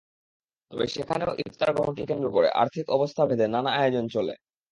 তবে 0.71 0.85
সেখানেও 0.87 1.31
ইফতার 1.43 1.71
গ্রহণকে 1.75 2.03
কেন্দ্র 2.09 2.27
করে 2.35 2.47
আর্থিক 2.61 2.85
অবস্থাভেদে 2.89 3.45
নানা 3.47 3.69
আয়োজন 3.73 4.05
চলে। 4.15 4.33